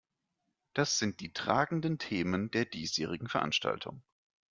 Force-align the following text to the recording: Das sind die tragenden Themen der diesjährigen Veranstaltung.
Das 0.73 0.97
sind 0.97 1.19
die 1.19 1.31
tragenden 1.31 1.99
Themen 1.99 2.49
der 2.49 2.65
diesjährigen 2.65 3.29
Veranstaltung. 3.29 4.01